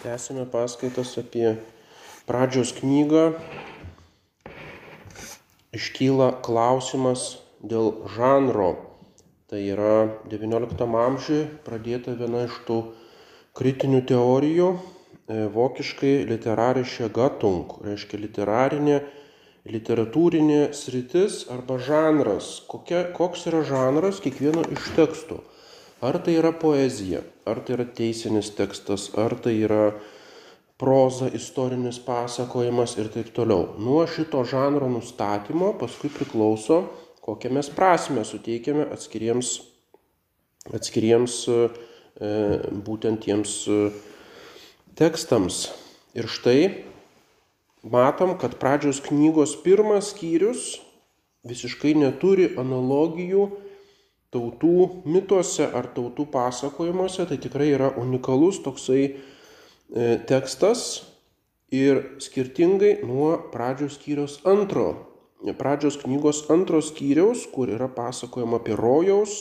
Tęsime 0.00 0.46
paskaitas 0.48 1.18
apie 1.20 1.58
pradžios 2.24 2.70
knygą. 2.72 3.34
Iškyla 5.76 6.28
klausimas 6.40 7.24
dėl 7.60 8.08
žanro. 8.14 8.70
Tai 9.52 9.60
yra 9.60 10.08
XIX 10.32 10.88
amžiuje 11.02 11.42
pradėta 11.66 12.16
viena 12.16 12.46
iš 12.48 12.56
tų 12.64 12.78
kritinių 13.60 14.00
teorijų, 14.08 14.70
e, 14.72 15.44
vokiškai 15.52 16.14
literarische 16.32 17.12
Gattung, 17.12 17.76
reiškia 17.84 18.24
literarinė, 18.24 19.02
literatūrinė 19.68 20.62
sritis 20.72 21.42
arba 21.52 21.76
žanras. 21.76 22.54
Kokia, 22.72 23.04
koks 23.12 23.44
yra 23.52 23.60
žanras 23.68 24.24
kiekvieno 24.24 24.64
iš 24.64 24.94
tekstų. 24.96 25.42
Ar 26.00 26.16
tai 26.24 26.38
yra 26.40 26.54
poezija, 26.56 27.20
ar 27.44 27.60
tai 27.60 27.74
yra 27.76 27.84
teisinis 27.84 28.48
tekstas, 28.56 29.10
ar 29.20 29.34
tai 29.36 29.58
yra 29.66 29.90
proza, 30.80 31.28
istorinis 31.36 31.98
pasakojimas 32.00 32.96
ir 32.96 33.10
taip 33.12 33.28
toliau. 33.36 33.74
Nuo 33.76 34.06
šito 34.08 34.40
žanro 34.48 34.88
nustatymo 34.88 35.74
paskui 35.76 36.08
priklauso, 36.14 36.86
kokią 37.20 37.52
mes 37.52 37.68
prasme 37.76 38.24
suteikiame 38.24 38.86
atskiriems, 38.94 39.58
atskiriems 40.72 41.36
e, 41.52 41.58
būtent 42.88 43.20
tiems 43.26 43.56
e, 43.68 43.80
tekstams. 44.96 45.66
Ir 46.16 46.32
štai 46.32 46.60
matom, 47.84 48.38
kad 48.40 48.56
pradžios 48.56 49.04
knygos 49.04 49.52
pirmas 49.60 50.14
skyrius 50.14 50.78
visiškai 51.44 51.92
neturi 51.96 52.54
analogijų 52.60 53.50
tautų 54.34 55.02
mituose 55.10 55.66
ar 55.66 55.90
tautų 55.94 56.26
pasakojimuose, 56.30 57.26
tai 57.26 57.38
tikrai 57.42 57.72
yra 57.74 57.90
unikalus 57.98 58.60
toksai 58.62 59.02
e, 59.04 59.14
tekstas 60.30 61.02
ir 61.74 62.02
skirtingai 62.22 63.00
nuo 63.06 63.36
pradžios 63.50 63.98
skyriaus 63.98 64.38
antro, 64.46 64.88
pradžios 65.58 65.98
knygos 66.02 66.44
antros 66.52 66.90
skyriaus, 66.92 67.46
kur 67.50 67.70
yra 67.74 67.90
pasakojama 67.90 68.60
apie 68.60 68.78
rojaus, 68.78 69.40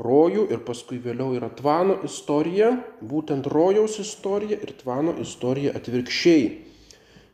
rojų 0.00 0.48
ir 0.52 0.60
paskui 0.64 0.98
vėliau 1.00 1.34
yra 1.36 1.48
tvano 1.56 1.98
istorija, 2.04 2.72
būtent 3.00 3.48
rojaus 3.48 3.98
istorija 4.00 4.60
ir 4.60 4.72
tvano 4.80 5.16
istorija 5.20 5.76
atvirkščiai. 5.76 6.46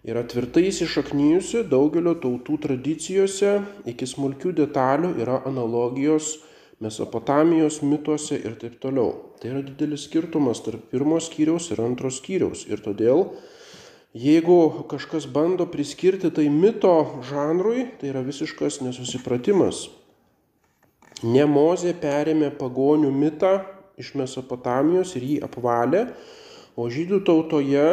Yra 0.02 0.24
tvirtai 0.26 0.64
įsišaknyjusi 0.66 1.62
daugelio 1.70 2.16
tautų 2.18 2.56
tradicijose, 2.64 3.60
iki 3.86 4.06
smulkių 4.10 4.50
detalių 4.58 5.12
yra 5.22 5.44
analogijos 5.46 6.40
Mesopotamijos 6.82 7.78
mituose 7.86 8.40
ir 8.42 8.56
taip 8.58 8.80
toliau. 8.82 9.12
Tai 9.38 9.52
yra 9.52 9.62
didelis 9.62 10.08
skirtumas 10.08 10.62
tarp 10.64 10.88
pirmo 10.90 11.20
skyriaus 11.22 11.70
ir 11.70 11.82
antro 11.84 12.10
skyriaus. 12.10 12.64
Ir 12.66 12.82
todėl, 12.82 13.28
jeigu 14.18 14.86
kažkas 14.90 15.28
bando 15.30 15.68
priskirti 15.70 16.32
tai 16.34 16.48
mito 16.50 17.22
žanrui, 17.28 17.86
tai 18.00 18.10
yra 18.10 18.24
visiškas 18.26 18.80
nesusipratimas. 18.82 19.86
Ne 21.22 21.46
Mozė 21.46 21.94
perėmė 22.02 22.50
pagonių 22.58 23.12
mitą 23.14 23.60
iš 24.00 24.16
Mesopotamijos 24.18 25.14
ir 25.14 25.28
jį 25.28 25.38
apvalė, 25.46 26.08
o 26.74 26.88
žydų 26.90 27.20
tautoje 27.28 27.86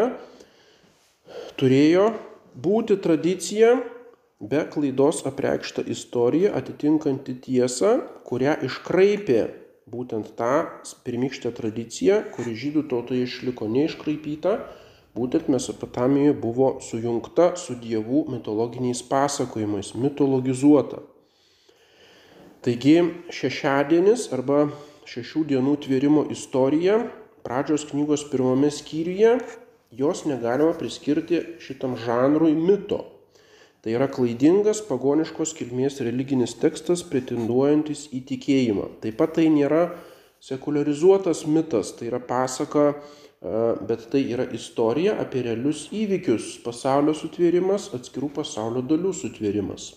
turėjo 1.59 2.09
būti 2.57 2.97
tradicija 3.03 3.75
be 4.39 4.63
klaidos 4.71 5.25
apreikšta 5.27 5.83
istorija 5.87 6.53
atitinkanti 6.55 7.35
tiesą, 7.43 7.99
kurią 8.27 8.55
iškraipė 8.63 9.41
būtent 9.89 10.31
tą 10.39 10.53
pirmykštę 11.03 11.51
tradiciją, 11.57 12.21
kuri 12.35 12.55
žydų 12.55 12.85
tautoje 12.91 13.25
išliko 13.27 13.67
neiškraipyta, 13.67 14.55
būtent 15.17 15.49
Mesopotamijoje 15.51 16.37
buvo 16.39 16.69
sujungta 16.85 17.55
su 17.59 17.75
dievų 17.75 18.27
mitologiniais 18.31 19.01
pasakojimais, 19.09 19.91
mitologizuota. 19.97 21.01
Taigi 22.63 22.99
šešiadienis 23.33 24.29
arba 24.35 24.67
šešių 25.09 25.45
dienų 25.51 25.75
tvėrimo 25.83 26.25
istorija 26.31 27.01
pradžios 27.43 27.87
knygos 27.89 28.27
pirmame 28.31 28.69
skyriuje, 28.71 29.39
jos 29.95 30.25
negalima 30.29 30.75
priskirti 30.77 31.41
šitam 31.63 31.97
žanrui 31.97 32.53
mito. 32.55 33.18
Tai 33.79 33.93
yra 33.95 34.09
klaidingas 34.11 34.81
pagoniškos 34.89 35.53
kilmės 35.55 36.01
religinis 36.03 36.57
tekstas 36.59 36.99
pretenduojantis 37.07 38.09
į 38.11 38.25
tikėjimą. 38.33 38.89
Taip 38.99 39.15
pat 39.21 39.37
tai 39.37 39.45
nėra 39.53 39.85
sekularizuotas 40.43 41.45
mitas, 41.47 41.93
tai 41.95 42.09
yra 42.09 42.19
pasaka, 42.19 42.89
bet 43.87 44.09
tai 44.11 44.25
yra 44.35 44.43
istorija 44.55 45.15
apie 45.23 45.45
realius 45.47 45.85
įvykius, 45.95 46.57
pasaulio 46.65 47.15
sutvėrimas, 47.15 47.87
atskirų 47.95 48.33
pasaulio 48.41 48.83
dalių 48.83 49.13
sutvėrimas. 49.15 49.93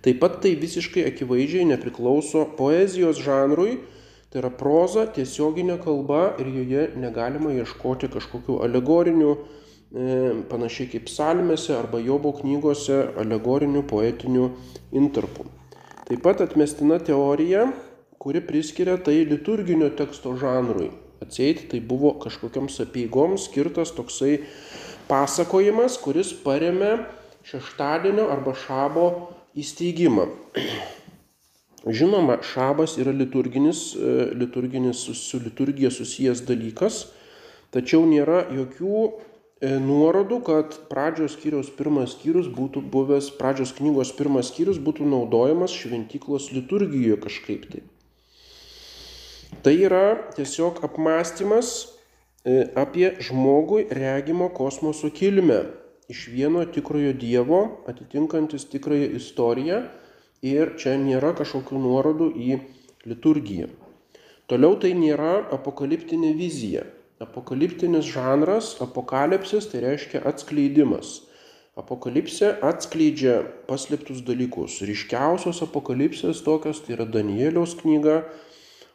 Taip 0.00 0.22
pat 0.22 0.38
tai 0.44 0.54
visiškai 0.56 1.08
akivaizdžiai 1.10 1.66
nepriklauso 1.72 2.44
poezijos 2.56 3.18
žanrui, 3.20 3.80
tai 4.30 4.44
yra 4.44 4.52
proza, 4.54 5.08
tiesioginė 5.10 5.80
kalba 5.82 6.36
ir 6.38 6.54
joje 6.60 6.86
negalima 6.94 7.58
ieškoti 7.58 8.08
kažkokių 8.14 8.62
alegorinių 8.68 9.34
E, 9.34 9.69
panašiai 9.90 10.86
kaip 10.92 11.08
psalmėse 11.08 11.74
arba 11.74 11.98
Jobo 11.98 12.30
knygose 12.38 13.10
alegorinių 13.18 13.82
poetinių 13.90 14.50
intarpų. 14.94 15.46
Taip 16.06 16.22
pat 16.22 16.42
atmestina 16.44 17.00
teorija, 17.02 17.72
kuri 18.18 18.40
priskiria 18.40 18.96
tai 19.02 19.24
liturginio 19.26 19.90
teksto 19.98 20.36
žanrui. 20.38 20.90
Atseit 21.20 21.66
tai 21.70 21.80
buvo 21.80 22.14
kažkokiams 22.22 22.78
apieigoms 22.84 23.48
skirtas 23.48 23.90
toksai 23.92 24.44
pasakojimas, 25.10 25.98
kuris 26.00 26.32
paremė 26.44 27.00
šeštadienio 27.50 28.28
arba 28.30 28.54
šabo 28.54 29.06
įsteigimą. 29.58 30.28
Žinoma, 31.98 32.38
šabas 32.44 32.94
yra 33.00 33.12
liturginis, 33.16 33.96
e, 33.96 34.30
liturginis 34.36 35.02
su 35.16 35.40
liturgija 35.40 35.90
susijęs 35.90 36.44
dalykas, 36.46 37.06
tačiau 37.72 38.04
nėra 38.08 38.44
jokių 38.52 39.08
E, 39.08 39.29
nuorodų, 39.60 40.40
kad 40.46 40.76
pradžios 40.88 41.34
skyriaus 41.36 41.68
pirmas 41.76 42.14
skyrius 42.16 42.48
būtų 42.48 42.80
buvęs, 42.92 43.28
pradžios 43.36 43.74
knygos 43.76 44.12
pirmas 44.16 44.48
skyrius 44.48 44.80
būtų 44.80 45.04
naudojamas 45.04 45.74
šventyklos 45.76 46.48
liturgijoje 46.54 47.18
kažkaip 47.20 47.66
tai. 47.68 47.82
Tai 49.60 49.74
yra 49.76 50.16
tiesiog 50.36 50.80
apmąstymas 50.86 51.74
e, 52.44 52.70
apie 52.78 53.10
žmogui 53.20 53.84
regimo 53.92 54.48
kosmoso 54.48 55.10
kilmę 55.12 55.60
iš 56.08 56.28
vieno 56.32 56.64
tikrojo 56.64 57.12
Dievo, 57.12 57.60
atitinkantis 57.90 58.64
tikrąją 58.72 59.10
istoriją 59.18 59.82
ir 60.42 60.72
čia 60.80 60.96
nėra 60.96 61.34
kažkokių 61.36 61.82
nuorodų 61.84 62.30
į 62.32 62.56
liturgiją. 63.10 63.68
Toliau 64.48 64.78
tai 64.80 64.94
nėra 64.96 65.36
apokaliptinė 65.54 66.32
vizija. 66.38 66.86
Apokaliptinis 67.20 68.06
žanras, 68.08 68.78
apokalipsis 68.80 69.66
tai 69.68 69.82
reiškia 69.84 70.22
atskleidimas. 70.24 71.18
Apokalipsė 71.76 72.54
atskleidžia 72.64 73.34
paslėptus 73.68 74.22
dalykus. 74.24 74.78
Ryškiausios 74.88 75.60
apokalipsės 75.66 76.40
tokios 76.46 76.80
tai 76.80 76.96
yra 76.96 77.04
Danieliaus 77.04 77.76
knyga, 77.82 78.22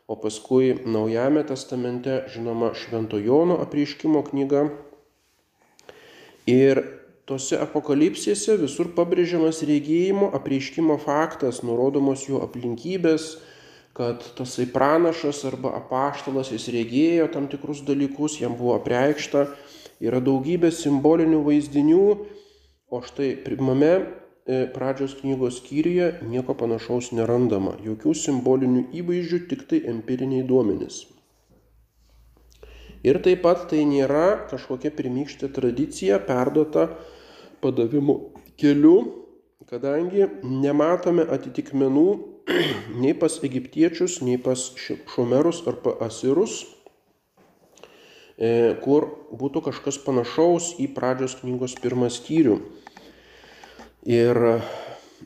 o 0.09 0.18
paskui 0.18 0.74
Naujame 0.90 1.46
testamente 1.46 2.24
žinoma 2.34 2.74
Švento 2.74 3.22
Jono 3.22 3.59
apreiškimo 3.62 4.25
knyga. 4.31 4.72
Ir 6.50 6.81
tose 7.30 7.62
apokalipsėse 7.62 8.58
visur 8.58 8.90
pabrėžiamas 8.97 9.62
regėjimo 9.69 10.31
apreiškimo 10.34 10.97
faktas, 11.06 11.62
nurodomos 11.62 12.25
jų 12.25 12.41
aplinkybės, 12.41 13.35
kad 13.95 14.19
tasai 14.35 14.66
pranašas 14.73 15.45
arba 15.47 15.72
apaštalas 15.78 16.51
jis 16.51 16.67
regėjo 16.75 17.29
tam 17.31 17.47
tikrus 17.47 17.79
dalykus, 17.88 18.41
jam 18.41 18.57
buvo 18.59 18.75
apreikšta, 18.75 19.46
yra 20.03 20.20
daugybė 20.20 20.72
simbolinių 20.75 21.40
vaizdinių, 21.46 22.03
o 22.91 23.02
štai 23.08 23.31
pirmame 23.46 23.93
e, 23.96 24.03
pradžios 24.75 25.16
knygos 25.22 25.61
skyriuje 25.61 26.11
nieko 26.28 26.58
panašaus 26.59 27.14
nerandama, 27.16 27.78
jokių 27.87 28.17
simbolinių 28.20 28.85
įvaizdžių, 28.99 29.41
tik 29.52 29.64
tai 29.72 29.85
empiriniai 29.96 30.43
duomenys. 30.43 31.05
Ir 33.05 33.22
taip 33.23 33.46
pat 33.46 33.67
tai 33.72 33.85
nėra 33.87 34.49
kažkokia 34.49 34.91
pirmykštė 34.97 35.53
tradicija 35.55 36.20
perduota 36.25 36.90
padavimu 37.64 38.17
keliu, 38.59 39.24
kadangi 39.63 40.28
nematome 40.43 41.23
atitikmenų 41.31 42.07
nei 43.02 43.13
pas 43.17 43.37
egiptiečius, 43.47 44.19
nei 44.25 44.37
pas 44.41 44.67
šumerus 45.13 45.61
ar 45.69 45.79
asirus, 46.05 46.66
e, 48.37 48.75
kur 48.84 49.07
būtų 49.31 49.63
kažkas 49.69 49.99
panašaus 50.03 50.73
į 50.84 50.90
pradžios 50.97 51.37
knygos 51.40 51.78
pirmą 51.81 52.11
skyrių. 52.11 52.59
Ir 54.05 54.37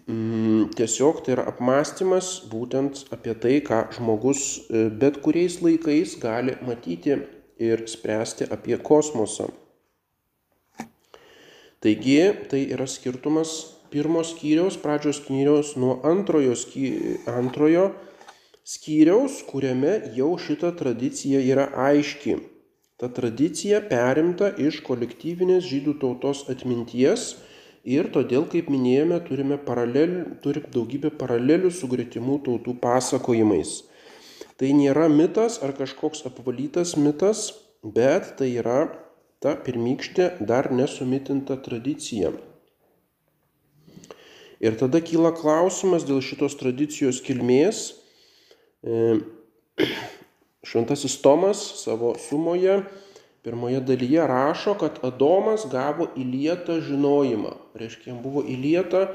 mm, 0.06 0.70
tiesiog 0.78 1.24
tai 1.26 1.34
yra 1.36 1.48
apmąstymas 1.52 2.30
būtent 2.52 3.08
apie 3.16 3.34
tai, 3.34 3.58
ką 3.66 3.88
žmogus 3.98 4.46
e, 4.70 4.86
bet 4.94 5.20
kuriais 5.26 5.58
laikais 5.66 6.16
gali 6.22 6.56
matyti 6.64 7.18
ir 7.60 7.84
spręsti 7.92 8.48
apie 8.54 8.78
kosmosą. 8.78 9.50
Taigi 11.84 12.22
tai 12.52 12.66
yra 12.76 12.88
skirtumas 12.88 13.79
pirmo 13.92 14.24
skyriaus, 14.26 14.78
pradžios 14.82 15.20
skyriaus 15.24 15.74
nuo 15.80 16.00
antrojo, 16.06 16.56
sky, 16.56 17.18
antrojo 17.30 17.90
skyriaus, 18.68 19.42
kuriame 19.50 19.96
jau 20.16 20.32
šita 20.38 20.72
tradicija 20.78 21.42
yra 21.42 21.70
aiški. 21.90 22.38
Ta 23.00 23.08
tradicija 23.16 23.80
perimta 23.88 24.50
iš 24.60 24.82
kolektyvinės 24.84 25.64
žydų 25.66 25.96
tautos 26.02 26.44
atminties 26.52 27.30
ir 27.88 28.10
todėl, 28.14 28.44
kaip 28.52 28.68
minėjome, 28.70 29.22
turime, 29.28 29.58
turime 30.44 30.74
daugybę 30.74 31.14
paralelių 31.22 31.72
su 31.72 31.88
gretimų 31.88 32.42
tautų 32.46 32.76
pasakojimais. 32.84 33.86
Tai 34.60 34.74
nėra 34.76 35.08
mitas 35.08 35.62
ar 35.64 35.72
kažkoks 35.78 36.26
apvalytas 36.28 36.98
mitas, 37.00 37.46
bet 37.84 38.36
tai 38.38 38.52
yra 38.60 38.90
ta 39.40 39.56
pirmykštė 39.56 40.34
dar 40.44 40.68
nesumitinta 40.76 41.56
tradicija. 41.64 42.34
Ir 44.60 44.76
tada 44.80 45.00
kyla 45.00 45.32
klausimas 45.36 46.04
dėl 46.08 46.20
šitos 46.24 46.58
tradicijos 46.60 47.22
kilmės. 47.24 47.94
E, 48.84 49.20
šventasis 50.68 51.16
Tomas 51.24 51.62
savo 51.84 52.16
sumoje 52.20 52.82
pirmoje 53.44 53.80
dalyje 53.82 54.28
rašo, 54.28 54.76
kad 54.80 55.00
Adomas 55.04 55.64
gavo 55.72 56.10
įlietą 56.20 56.82
žinojimą. 56.84 57.56
Reiškia, 57.80 58.12
jam 58.12 58.20
buvo 58.24 58.44
įlieta 58.44 59.08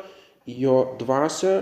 į 0.48 0.56
jo 0.64 0.78
dvasę 1.00 1.58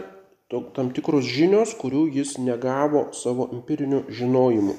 tam 0.76 0.93
tikros 0.94 1.26
žinios, 1.26 1.75
kurių 1.81 2.06
jis 2.12 2.37
negavo 2.38 3.08
savo 3.17 3.49
empiriniu 3.52 4.05
žinojimu. 4.12 4.76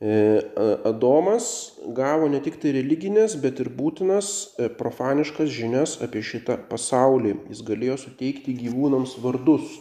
E, 0.00 0.40
Adomas 0.84 1.76
gavo 1.92 2.28
ne 2.32 2.38
tik 2.40 2.56
tai 2.62 2.72
religinės, 2.72 3.34
bet 3.42 3.58
ir 3.60 3.68
būtinas 3.76 4.30
e, 4.56 4.70
profaniškas 4.72 5.50
žinias 5.52 5.98
apie 6.00 6.22
šitą 6.24 6.56
pasaulį. 6.70 7.34
Jis 7.52 7.60
galėjo 7.68 7.98
suteikti 8.06 8.54
gyvūnams 8.62 9.18
vardus, 9.20 9.74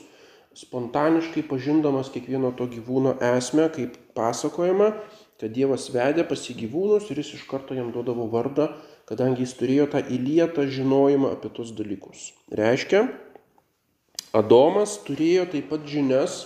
spontaniškai 0.59 1.45
pažindamas 1.47 2.11
kiekvieno 2.11 2.51
to 2.59 2.67
gyvūno 2.67 3.15
esmę, 3.31 3.69
kaip 3.71 3.95
pasakojama, 4.19 4.91
kad 5.39 5.55
Dievas 5.55 5.87
vedė 5.95 6.27
pas 6.27 6.43
į 6.51 6.57
gyvūnus 6.65 7.07
ir 7.07 7.23
jis 7.23 7.37
iš 7.39 7.47
karto 7.47 7.77
jam 7.77 7.93
duodavo 7.95 8.27
vardą, 8.33 8.73
kadangi 9.07 9.45
jis 9.45 9.55
turėjo 9.55 9.87
tą 9.95 10.03
įlietą 10.03 10.67
žinojimą 10.67 11.31
apie 11.37 11.55
tos 11.55 11.71
dalykus. 11.79 12.33
Reiškia, 12.51 13.07
Adomas 14.35 14.99
turėjo 15.07 15.47
taip 15.55 15.71
pat 15.71 15.87
žinias, 15.87 16.41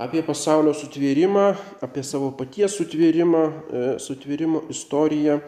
apie 0.00 0.22
pasaulio 0.24 0.72
sutvėrimą, 0.76 1.46
apie 1.84 2.04
savo 2.06 2.32
paties 2.36 2.76
sutvėrimą, 2.78 3.42
e, 3.42 3.82
sutvėrimo 4.00 4.64
istoriją. 4.72 5.40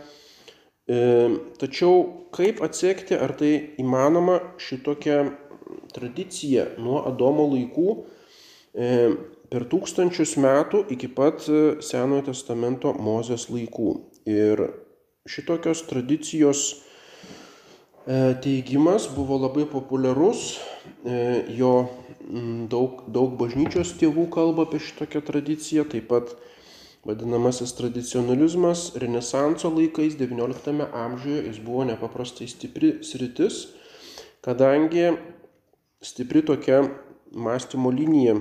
E, 0.85 0.99
tačiau 1.61 2.29
kaip 2.35 2.61
atsekti, 2.64 3.17
ar 3.17 3.32
tai 3.38 3.75
įmanoma 3.81 4.41
šitokia 4.61 5.23
tradicija 5.94 6.75
nuo 6.79 7.00
Adomo 7.08 7.46
laikų 7.55 7.88
e, 8.75 8.91
per 9.49 9.64
tūkstančius 9.70 10.37
metų 10.43 10.85
iki 10.93 11.08
pat 11.08 11.44
Senojo 11.85 12.26
testamento 12.29 12.93
Mozės 12.93 13.49
laikų. 13.49 13.93
Ir 14.29 14.61
šitokios 15.29 15.85
tradicijos 15.88 16.82
teigimas 18.44 19.06
buvo 19.12 19.38
labai 19.41 19.64
populiarus, 19.69 20.58
jo 21.56 21.70
daug, 22.70 23.04
daug 23.12 23.36
bažnyčios 23.40 23.94
tėvų 24.00 24.28
kalba 24.32 24.64
apie 24.66 24.80
šitokią 24.82 25.22
tradiciją, 25.24 25.84
taip 25.88 26.08
pat 26.10 26.34
vadinamasis 27.04 27.74
tradicionalizmas 27.76 28.94
Renesanso 29.00 29.70
laikais 29.72 30.16
XIX 30.16 30.88
amžiuje 30.88 31.44
jis 31.48 31.58
buvo 31.64 31.84
nepaprastai 31.90 32.48
stipri 32.48 32.98
sritis, 33.04 33.66
kadangi 34.44 35.12
stipri 36.04 36.44
tokia 36.44 36.82
mąstymo 37.32 37.90
linija. 37.90 38.38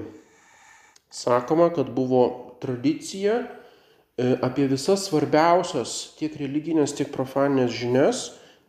Sakoma, 1.14 1.70
kad 1.74 1.92
buvo 1.94 2.58
tradicija 2.62 3.44
e, 3.44 4.38
apie 4.42 4.66
visas 4.72 5.06
svarbiausias 5.10 6.16
tiek 6.18 6.34
religinės, 6.40 6.96
tiek 6.96 7.12
profaninės 7.14 7.76
žinias, 7.76 8.24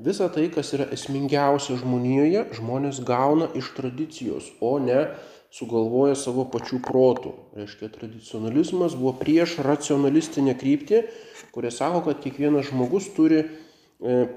Visa 0.04 0.26
tai, 0.28 0.50
kas 0.52 0.74
yra 0.76 0.84
esmingiausia 0.92 1.78
žmonijoje, 1.80 2.42
žmonės 2.58 2.98
gauna 3.08 3.46
iš 3.56 3.70
tradicijos, 3.72 4.50
o 4.60 4.74
ne 4.82 5.06
sugalvoja 5.54 6.16
savo 6.18 6.44
pačių 6.52 6.80
protų. 6.84 7.32
Reiškia, 7.56 7.88
tradicionalizmas 7.94 8.96
buvo 8.98 9.14
prieš 9.16 9.54
racionalistinę 9.64 10.56
kryptį, 10.60 11.04
kurie 11.54 11.70
sako, 11.72 12.02
kad 12.08 12.20
kiekvienas 12.20 12.68
žmogus 12.68 13.06
turi 13.16 13.38
e, 13.40 13.46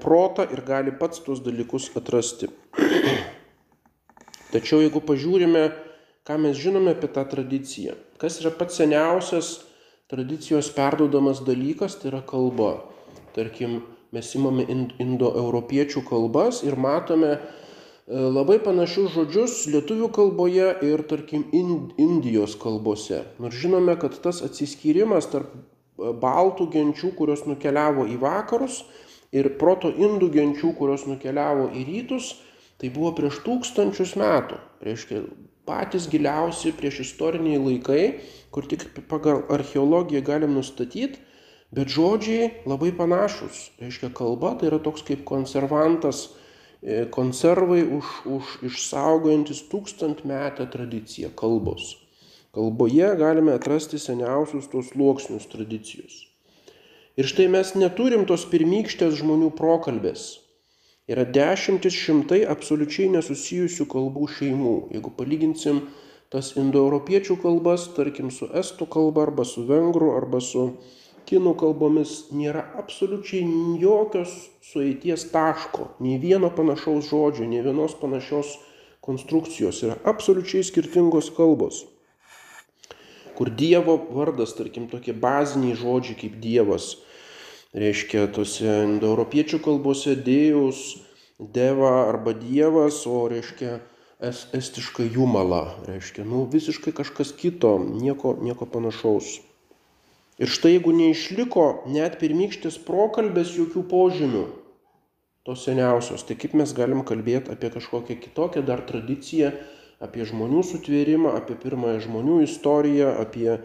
protą 0.00 0.46
ir 0.54 0.62
gali 0.64 0.94
pats 0.96 1.20
tuos 1.26 1.42
dalykus 1.44 1.90
atrasti. 2.00 2.48
Tačiau 4.54 4.80
jeigu 4.80 5.04
pažiūrime, 5.04 5.66
ką 6.24 6.38
mes 6.46 6.56
žinome 6.56 6.96
apie 6.96 7.12
tą 7.12 7.26
tradiciją, 7.28 7.98
kas 8.22 8.40
yra 8.40 8.54
pats 8.56 8.80
seniausias 8.80 9.52
tradicijos 10.08 10.72
perdodamas 10.72 11.44
dalykas, 11.44 12.00
tai 12.00 12.14
yra 12.14 12.24
kalba. 12.24 12.78
Tarkim, 13.36 13.82
mes 14.14 14.28
imame 14.38 14.64
indoeuropiečių 15.02 16.02
kalbas 16.08 16.62
ir 16.66 16.78
matome 16.80 17.34
e, 17.34 17.40
labai 18.08 18.58
panašius 18.64 19.12
žodžius 19.16 19.56
lietuvių 19.72 20.08
kalboje 20.16 20.70
ir, 20.86 21.04
tarkim, 21.10 21.44
Indijos 21.52 22.56
kalbose. 22.60 23.24
Nors 23.42 23.58
žinome, 23.60 23.98
kad 24.00 24.16
tas 24.24 24.40
atsiskyrimas 24.46 25.28
tarp 25.32 25.52
e, 25.52 26.14
baltų 26.24 26.70
genčių, 26.76 27.12
kurios 27.18 27.44
nukeliavo 27.48 28.08
į 28.08 28.16
vakarus, 28.22 28.82
ir 29.34 29.52
proto 29.60 29.90
indų 29.92 30.30
genčių, 30.32 30.72
kurios 30.78 31.04
nukeliavo 31.08 31.68
į 31.76 31.84
rytus, 31.88 32.32
tai 32.80 32.90
buvo 32.94 33.12
prieš 33.16 33.42
tūkstančius 33.44 34.14
metų. 34.20 34.58
Reiškia, 34.86 35.22
patys 35.68 36.08
giliausi 36.08 36.72
prieš 36.76 37.02
istoriniai 37.04 37.60
laikai, 37.60 38.04
kur 38.54 38.68
tik 38.70 38.86
pagal 39.10 39.44
archeologiją 39.52 40.22
galim 40.24 40.56
nustatyti, 40.56 41.20
Bet 41.74 41.92
žodžiai 41.92 42.64
labai 42.64 42.94
panašus. 42.96 43.68
Reiškia, 43.80 44.08
kalba 44.16 44.54
tai 44.56 44.70
yra 44.70 44.78
toks 44.80 45.04
kaip 45.04 45.26
konservantas, 45.28 46.30
e, 46.80 47.04
konservai 47.12 47.82
už, 47.84 48.12
už 48.24 48.54
išsaugojantis 48.70 49.66
tūkstantmetę 49.68 50.64
tradiciją 50.72 51.34
kalbos. 51.36 51.98
Kalboje 52.56 53.12
galime 53.20 53.52
atrasti 53.52 54.00
seniausius 54.00 54.70
tos 54.72 54.88
sluoksnius 54.94 55.44
tradicijos. 55.52 56.24
Ir 57.20 57.28
štai 57.28 57.50
mes 57.52 57.74
neturim 57.76 58.24
tos 58.24 58.46
pirmykštės 58.48 59.18
žmonių 59.20 59.50
prokalbės. 59.58 60.38
Yra 61.08 61.26
dešimtis 61.28 61.96
šimtai 61.96 62.44
absoliučiai 62.48 63.10
nesusijusių 63.12 63.84
kalbų 63.92 64.28
šeimų. 64.38 64.76
Jeigu 64.96 65.12
palyginsim 65.16 65.82
tas 66.32 66.54
indoeuropiečių 66.60 67.36
kalbas, 67.44 67.86
tarkim, 67.96 68.32
su 68.32 68.48
estų 68.60 68.88
kalba 68.92 69.26
arba 69.28 69.44
su 69.48 69.64
vengrų 69.68 70.14
arba 70.16 70.40
su 70.44 70.64
kinų 71.28 71.52
kalbomis 71.60 72.14
nėra 72.32 72.64
absoliučiai 72.80 73.44
jokios 73.82 74.32
sueities 74.64 75.28
taško, 75.32 75.92
nei 76.04 76.16
vieno 76.22 76.50
panašaus 76.54 77.10
žodžio, 77.10 77.46
nei 77.48 77.60
vienos 77.64 77.94
panašios 78.00 78.56
konstrukcijos. 79.04 79.82
Yra 79.84 79.98
absoliučiai 80.08 80.64
skirtingos 80.66 81.30
kalbos. 81.36 81.84
Kur 83.38 83.52
Dievo 83.54 83.94
vardas, 84.16 84.56
tarkim, 84.58 84.88
tokie 84.90 85.14
baziniai 85.14 85.76
žodžiai 85.78 86.16
kaip 86.18 86.40
Dievas, 86.42 86.96
reiškia 87.76 88.26
tose 88.34 88.80
indoeuropiečių 88.88 89.60
kalbose 89.62 90.16
Dėjus, 90.16 90.80
Deva 91.38 92.08
arba 92.08 92.34
Dievas, 92.34 93.04
o 93.06 93.28
reiškia 93.30 93.76
es, 94.18 94.48
estiškai 94.58 95.06
Jumala, 95.14 95.76
reiškia, 95.86 96.26
nu, 96.26 96.42
visiškai 96.50 96.90
kažkas 96.96 97.30
kito, 97.38 97.76
nieko, 97.78 98.34
nieko 98.42 98.66
panašaus. 98.66 99.36
Ir 100.38 100.50
štai 100.54 100.76
jeigu 100.76 100.92
neišliko 100.94 101.66
net 101.90 102.20
pirmykštis 102.20 102.78
prokalbės 102.86 103.56
jokių 103.58 103.82
požymių, 103.90 104.44
tos 105.48 105.64
seniausios, 105.66 106.22
tai 106.28 106.36
kaip 106.38 106.54
mes 106.60 106.74
galim 106.76 107.02
kalbėti 107.08 107.50
apie 107.54 107.72
kažkokią 107.74 108.18
kitokią 108.22 108.62
dar 108.68 108.84
tradiciją, 108.86 109.50
apie 110.04 110.26
žmonių 110.28 110.62
sutvėrimą, 110.68 111.32
apie 111.40 111.56
pirmąją 111.58 112.04
žmonių 112.04 112.36
istoriją, 112.44 113.16
apie 113.24 113.48
e, 113.56 113.60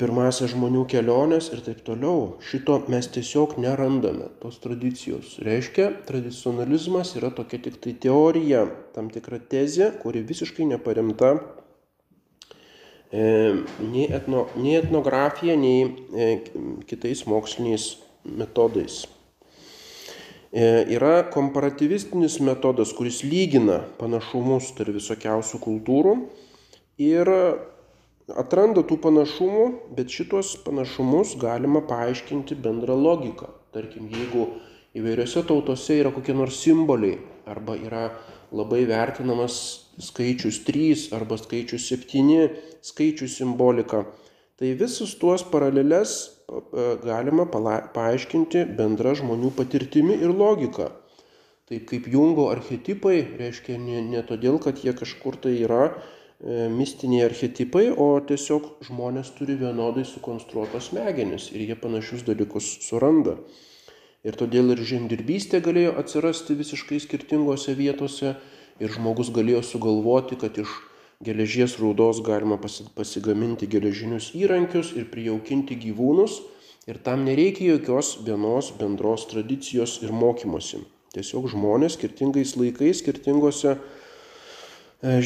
pirmąsias 0.00 0.50
žmonių 0.56 0.82
keliones 0.90 1.52
ir 1.54 1.62
taip 1.62 1.84
toliau. 1.86 2.40
Šito 2.42 2.80
mes 2.90 3.06
tiesiog 3.14 3.54
nerandame, 3.62 4.32
tos 4.42 4.58
tradicijos. 4.64 5.36
Reiškia, 5.46 5.92
tradicionalizmas 6.10 7.14
yra 7.20 7.30
tokia 7.36 7.62
tik 7.68 7.78
tai 7.84 7.94
teorija, 8.02 8.64
tam 8.96 9.14
tikra 9.14 9.38
tezė, 9.38 9.92
kuri 10.02 10.26
visiškai 10.26 10.66
neparemta 10.72 11.36
nei, 13.12 14.04
etno, 14.06 14.46
nei 14.56 14.76
etnografija, 14.78 15.56
nei 15.58 16.42
kitais 16.86 17.24
moksliniais 17.26 17.96
metodais. 18.24 19.02
Yra 20.50 21.22
komparativistinis 21.30 22.40
metodas, 22.42 22.90
kuris 22.94 23.20
lygina 23.22 23.84
panašumus 24.00 24.72
tarp 24.74 24.96
visokiausių 24.96 25.60
kultūrų 25.62 26.14
ir 27.02 27.30
atranda 28.38 28.82
tų 28.86 28.98
panašumų, 29.02 29.66
bet 29.94 30.10
šitos 30.10 30.56
panašumus 30.66 31.36
galima 31.38 31.82
paaiškinti 31.86 32.58
bendrą 32.62 32.98
logiką. 32.98 33.50
Tarkim, 33.74 34.08
jeigu 34.10 34.48
įvairiose 34.98 35.44
tautose 35.46 36.00
yra 36.00 36.10
kokie 36.14 36.34
nors 36.34 36.58
simboliai 36.64 37.20
arba 37.46 37.76
yra 37.78 38.08
labai 38.50 38.82
vertinamas 38.90 39.54
skaičius 40.04 40.62
3 40.66 41.10
arba 41.16 41.38
skaičius 41.40 41.86
7, 41.92 42.48
skaičių 42.84 43.28
simbolika, 43.28 44.04
tai 44.60 44.74
visus 44.80 45.14
tuos 45.20 45.44
paralelės 45.46 46.18
galima 47.04 47.46
paaiškinti 47.94 48.64
bendra 48.78 49.14
žmonių 49.18 49.52
patirtimi 49.56 50.16
ir 50.18 50.34
logika. 50.34 50.90
Taip 51.70 51.86
kaip 51.86 52.08
Jungo 52.10 52.48
archetipai 52.50 53.20
reiškia 53.38 53.76
ne, 53.78 54.00
ne 54.02 54.22
todėl, 54.26 54.58
kad 54.58 54.80
jie 54.82 54.90
kažkur 54.96 55.36
tai 55.38 55.52
yra 55.62 55.84
e, 55.86 56.66
mistiniai 56.66 57.28
archetipai, 57.28 57.84
o 57.94 58.18
tiesiog 58.26 58.66
žmonės 58.88 59.30
turi 59.36 59.54
vienodai 59.60 60.02
sukonstruotos 60.08 60.88
smegenis 60.90 61.52
ir 61.54 61.68
jie 61.68 61.76
panašius 61.78 62.24
dalykus 62.26 62.72
suranda. 62.88 63.36
Ir 64.26 64.34
todėl 64.36 64.74
ir 64.74 64.82
žemdirbystė 64.82 65.62
galėjo 65.62 65.94
atsirasti 66.02 66.58
visiškai 66.58 66.98
skirtingose 67.06 67.76
vietose 67.78 68.34
ir 68.80 68.92
žmogus 68.94 69.30
galėjo 69.34 69.62
sugalvoti, 69.66 70.38
kad 70.40 70.56
iš 70.58 70.72
geležies 71.24 71.76
raudos 71.80 72.22
galima 72.24 72.56
pasigaminti 72.96 73.68
geležinius 73.68 74.30
įrankius 74.36 74.94
ir 74.96 75.10
prijaukinti 75.12 75.76
gyvūnus 75.82 76.38
ir 76.88 77.00
tam 77.04 77.26
nereikia 77.28 77.74
jokios 77.74 78.14
vienos 78.24 78.72
bendros 78.78 79.26
tradicijos 79.28 79.98
ir 80.04 80.14
mokymosi. 80.16 80.80
Tiesiog 81.12 81.50
žmonės 81.52 81.98
skirtingais 81.98 82.54
laikais, 82.56 83.02
skirtingose 83.02 83.74
e, 83.74 83.78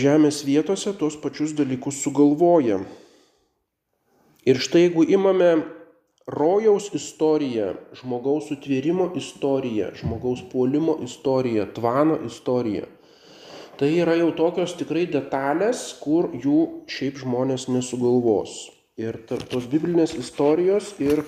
žemės 0.00 0.42
vietose 0.48 0.94
tos 0.98 1.18
pačius 1.20 1.52
dalykus 1.54 2.00
sugalvoja. 2.02 2.80
Ir 4.48 4.60
štai 4.60 4.86
jeigu 4.86 5.04
imame 5.14 5.52
rojaus 6.26 6.88
istoriją, 6.96 7.74
žmogaus 8.00 8.48
sutvėrimo 8.48 9.10
istoriją, 9.20 9.92
žmogaus 10.00 10.42
puolimo 10.50 10.96
istoriją, 11.04 11.68
tvano 11.76 12.16
istoriją, 12.26 12.88
tai 13.78 13.90
yra 14.02 14.14
jau 14.18 14.30
tokios 14.36 14.76
tikrai 14.78 15.04
detalės, 15.10 15.90
kur 16.02 16.30
jų 16.34 16.84
šiaip 16.90 17.18
žmonės 17.22 17.66
nesugalvos. 17.72 18.70
Ir 19.00 19.18
tos 19.26 19.66
biblinės 19.70 20.14
istorijos 20.14 20.92
ir 21.02 21.24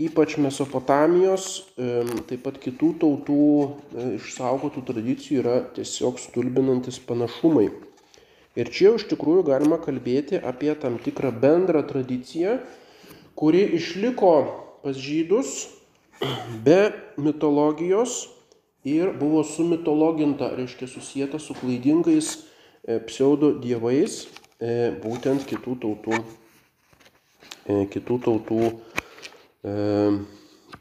ypač 0.00 0.36
Mesopotamijos, 0.40 1.46
taip 2.30 2.44
pat 2.46 2.58
kitų 2.62 2.92
tautų 3.02 3.40
e, 3.60 4.04
išsaugotų 4.16 4.84
tradicijų 4.88 5.40
yra 5.42 5.56
tiesiog 5.76 6.20
stulbinantis 6.22 7.00
panašumai. 7.04 7.68
Ir 8.58 8.70
čia 8.72 8.94
iš 8.96 9.04
tikrųjų 9.10 9.44
galima 9.50 9.78
kalbėti 9.82 10.40
apie 10.40 10.72
tam 10.78 10.96
tikrą 11.02 11.34
bendrą 11.42 11.82
tradiciją, 11.86 12.58
kuri 13.38 13.62
išliko 13.76 14.32
pas 14.82 14.96
žydus 14.98 15.68
be 16.64 16.90
mitologijos 17.20 18.24
ir 18.84 19.12
buvo 19.20 19.42
sumitologinta, 19.44 20.52
reiškia 20.56 20.88
susijęta 20.88 21.38
su 21.38 21.54
klaidingais 21.58 22.32
e, 22.84 23.00
pseudo 23.08 23.52
dievais, 23.60 24.26
e, 24.60 24.90
būtent 25.02 25.44
kitų 25.48 25.76
tautų, 25.84 26.22
kitų 27.92 28.16
tautų 28.24 28.62
e, 28.70 29.74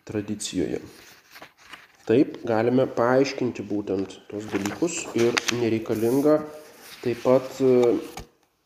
tradicijoje. 0.07 0.79
Taip 2.09 2.39
galime 2.49 2.87
paaiškinti 2.89 3.61
būtent 3.69 4.15
tos 4.31 4.47
dalykus 4.49 5.03
ir 5.13 5.35
nereikalinga 5.59 6.39
taip 7.03 7.21
pat 7.23 7.59
e, 7.61 7.99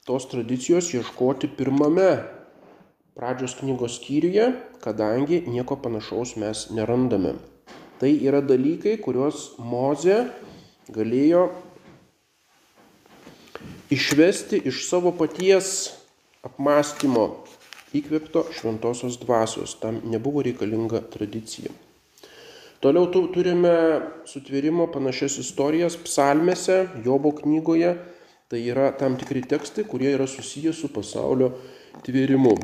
tos 0.07 0.25
tradicijos 0.31 0.93
ieškoti 0.95 1.49
pirmame 1.57 2.07
pradžios 3.13 3.57
knygos 3.59 3.99
skyriuje, 3.99 4.47
kadangi 4.81 5.43
nieko 5.45 5.77
panašaus 5.83 6.37
mes 6.41 6.69
nerandame. 6.73 7.35
Tai 8.03 8.17
yra 8.27 8.41
dalykai, 8.43 8.97
kuriuos 8.99 9.53
Moze 9.63 10.17
galėjo 10.91 11.45
išvesti 13.95 14.59
iš 14.67 14.81
savo 14.89 15.13
paties 15.15 15.69
apmąstymo 16.43 17.23
įkvėpto 17.95 18.43
šventosios 18.59 19.15
dvasios, 19.23 19.77
tam 19.79 20.01
nebuvo 20.03 20.43
reikalinga 20.43 20.99
tradicija. 21.15 21.71
Toliau 22.83 23.07
turime 23.07 23.73
sutvėrimo 24.27 24.91
panašias 24.91 25.39
istorijas 25.39 25.95
psalmėse, 25.95 26.81
Jobo 27.07 27.31
knygoje, 27.39 27.95
tai 28.51 28.65
yra 28.67 28.91
tam 28.99 29.15
tikri 29.15 29.47
tekstai, 29.47 29.87
kurie 29.87 30.11
yra 30.19 30.27
susiję 30.27 30.75
su 30.75 30.91
pasaulio 30.91 31.53
tvėrimu. 32.03 32.57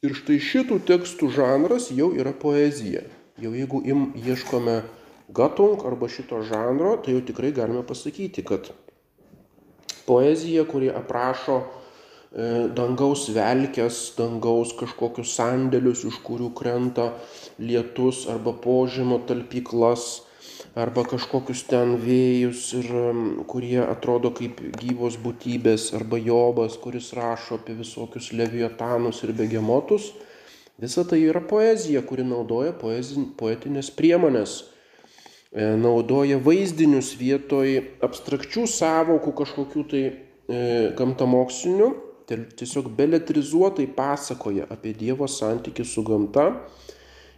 Ir 0.00 0.16
štai 0.16 0.40
šitų 0.40 0.80
tekstų 0.88 1.28
žanras 1.36 1.92
jau 1.92 2.14
yra 2.16 2.32
poezija. 2.32 3.04
Jau 3.42 3.52
jeigu 3.54 3.82
im 3.84 4.08
ieškome 4.16 4.80
gatung 5.34 5.82
arba 5.88 6.08
šito 6.08 6.42
žanro, 6.46 6.96
tai 7.02 7.16
jau 7.16 7.22
tikrai 7.26 7.52
galime 7.56 7.82
pasakyti, 7.86 8.44
kad 8.46 8.70
poezija, 10.06 10.64
kuri 10.68 10.92
aprašo 10.94 11.62
E, 12.32 12.44
dangaus 12.72 13.26
velkės, 13.28 13.96
dangaus 14.16 14.70
kažkokius 14.78 15.34
sandėlius, 15.36 16.06
iš 16.08 16.16
kurių 16.24 16.48
krenta 16.56 17.10
lietus 17.60 18.22
arba 18.32 18.54
požemo 18.56 19.18
talpyklas, 19.28 20.22
arba 20.72 21.04
kažkokius 21.04 21.66
ten 21.68 21.98
vėjus, 22.00 22.70
ir, 22.78 22.88
kurie 23.52 23.82
atrodo 23.84 24.32
kaip 24.38 24.64
gyvos 24.80 25.20
būtybės, 25.20 25.90
arba 25.98 26.16
Jobas, 26.16 26.78
kuris 26.80 27.12
rašo 27.18 27.60
apie 27.60 27.76
visokius 27.82 28.32
leviotanus 28.32 29.20
ir 29.26 29.36
begemotus. 29.36 30.14
Visa 30.82 31.04
tai 31.06 31.20
yra 31.22 31.40
poezija, 31.46 32.02
kuri 32.02 32.24
naudoja 32.26 32.72
poetinės 32.74 33.92
priemonės, 33.94 34.54
e, 35.54 35.76
naudoja 35.78 36.40
vaizdinius 36.42 37.12
vietoj 37.20 37.76
abstrakčių 38.02 38.66
savokų 38.66 39.34
kažkokių 39.42 39.84
tai 39.92 40.02
e, 40.08 40.14
gamtamokslinių 40.98 41.92
tiesiog 42.26 42.90
beletrizuotai 42.96 43.86
pasakoja 43.86 44.66
apie 44.70 44.94
Dievo 44.96 45.28
santykių 45.28 45.84
su 45.86 46.02
gamta 46.06 46.46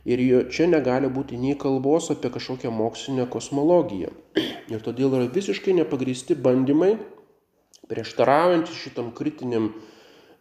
ir 0.04 0.20
jo 0.20 0.42
čia 0.52 0.68
negali 0.68 1.08
būti 1.08 1.38
nei 1.40 1.56
kalbos 1.56 2.10
apie 2.12 2.30
kažkokią 2.32 2.72
mokslinę 2.74 3.26
kosmologiją. 3.30 4.12
Ir 4.72 4.80
todėl 4.84 5.12
yra 5.16 5.28
visiškai 5.32 5.74
nepagristi 5.76 6.36
bandymai, 6.36 6.94
prieštaraujantys 7.88 8.80
šitam 8.86 9.12
kritiniam 9.16 9.72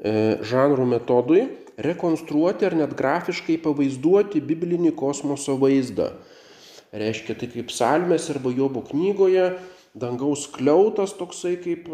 žanrų 0.03 0.86
metodui, 0.91 1.48
rekonstruoti 1.79 2.67
ar 2.67 2.75
net 2.77 2.95
grafiškai 3.00 3.57
pavaizduoti 3.63 4.43
biblinį 4.43 4.93
kosmoso 5.00 5.55
vaizdą. 5.62 6.12
Reiškia, 6.93 7.38
tai 7.39 7.50
kaip 7.50 7.72
psalmės 7.72 8.27
arba 8.29 8.51
Jobo 8.53 8.83
knygoje, 8.86 9.53
dangaus 9.98 10.45
kliautas 10.51 11.15
toksai 11.17 11.55
kaip 11.63 11.89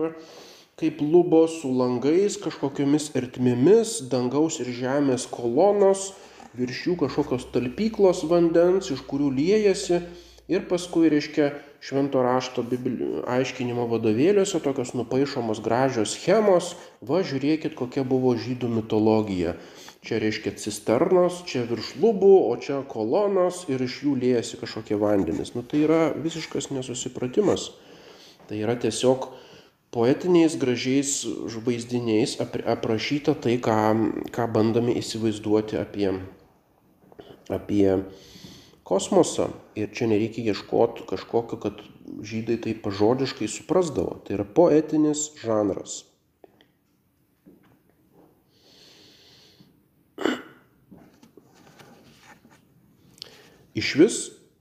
kaip 0.79 1.01
lubos 1.03 1.57
su 1.59 1.69
langais, 1.75 2.37
kažkokiamis 2.39 3.09
ertmėmis, 3.19 3.97
dangaus 4.07 4.61
ir 4.63 4.69
žemės 4.71 5.25
kolonos, 5.27 6.13
virš 6.55 6.85
jų 6.85 6.93
kažkokios 7.01 7.49
talpyklos 7.51 8.21
vandens, 8.31 8.87
iš 8.87 9.03
kurių 9.09 9.27
liejasi 9.35 9.99
ir 10.47 10.63
paskui, 10.71 11.09
reiškia, 11.11 11.51
švento 11.83 12.21
rašto 12.23 12.63
biblijų 12.67 13.23
aiškinimo 13.29 13.85
vadovėliuose 13.91 14.59
tokios 14.63 14.93
nupaišomos 14.97 15.61
gražios 15.63 16.15
schemos, 16.17 16.73
va 17.01 17.21
žiūrėkit, 17.23 17.75
kokia 17.79 18.03
buvo 18.07 18.35
žydų 18.35 18.71
mitologija. 18.79 19.55
Čia 20.03 20.19
reiškia 20.23 20.53
cisternos, 20.55 21.41
čia 21.47 21.65
virš 21.67 21.97
lubų, 21.99 22.31
o 22.47 22.55
čia 22.59 22.79
kolonos 22.87 23.65
ir 23.71 23.83
iš 23.83 23.99
jų 24.05 24.15
liejasi 24.21 24.59
kažkokie 24.61 24.95
vandenys. 24.99 25.51
Nu 25.55 25.63
tai 25.63 25.83
yra 25.83 26.01
visiškas 26.15 26.69
nesusipratimas. 26.71 27.73
Tai 28.47 28.61
yra 28.63 28.77
tiesiog 28.79 29.27
poetiniais 29.91 30.55
gražiais 30.59 31.25
vaizdiniais 31.65 32.37
aprašyta 32.39 33.35
tai, 33.43 33.57
ką, 33.59 33.75
ką 34.31 34.47
bandome 34.55 34.95
įsivaizduoti 35.01 35.79
apie, 35.81 36.13
apie 37.51 37.99
kosmosą. 38.89 39.51
Ir 39.77 39.93
čia 39.93 40.09
nereikia 40.09 40.49
ieškoti 40.51 41.05
kažkokio, 41.09 41.59
kad 41.61 41.81
žydai 42.25 42.57
tai 42.63 42.73
pažodiškai 42.73 43.47
suprasdavo. 43.47 44.19
Tai 44.25 44.39
yra 44.39 44.45
poetinis 44.45 45.29
žanras. 45.43 46.03
Iš 53.79 53.95
vis 53.95 54.15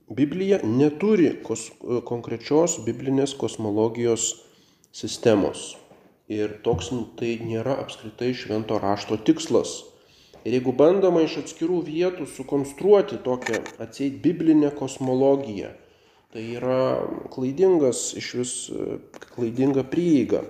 Biblija 0.09 0.57
neturi 0.65 1.27
kos, 1.45 1.67
konkrečios 2.09 2.79
biblinės 2.85 3.35
kosmologijos 3.37 4.31
sistemos. 4.95 5.75
Ir 6.29 6.55
toks 6.65 6.89
tai 7.19 7.35
nėra 7.45 7.75
apskritai 7.83 8.31
švento 8.37 8.79
rašto 8.81 9.19
tikslas. 9.21 9.75
Ir 10.49 10.55
jeigu 10.57 10.73
bandoma 10.73 11.21
iš 11.21 11.35
atskirų 11.43 11.83
vietų 11.85 12.25
sukonstruoti 12.25 13.19
tokią 13.21 13.59
atseit 13.85 14.15
biblinę 14.23 14.71
kosmologiją, 14.73 15.75
tai 16.33 16.45
yra 16.57 16.79
klaidingas 17.29 18.15
iš 18.17 18.29
vis 18.39 18.53
klaidinga 19.35 19.83
prieiga. 19.91 20.41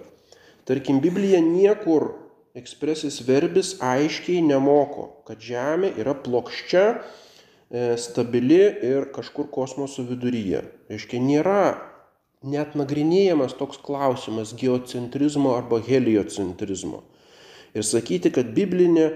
Tarkim, 0.70 1.02
Biblija 1.04 1.42
niekur 1.44 2.14
ekspresis 2.56 3.20
verbis 3.28 3.74
aiškiai 3.84 4.40
nemoko, 4.46 5.10
kad 5.28 5.44
Žemė 5.44 5.90
yra 6.00 6.14
plokščia, 6.16 6.84
e, 6.96 7.98
stabili 8.00 8.62
ir 8.88 9.10
kažkur 9.12 9.50
kosmoso 9.52 10.06
viduryje. 10.08 10.62
Reiškia, 10.88 11.20
nėra 11.20 11.64
net 12.48 12.80
nagrinėjamas 12.80 13.58
toks 13.60 13.82
klausimas 13.84 14.56
geocentrizmo 14.56 15.58
arba 15.58 15.82
heliocentrizmo. 15.84 17.04
Ir 17.76 17.84
sakyti, 17.84 18.32
kad 18.32 18.56
biblinė 18.56 19.10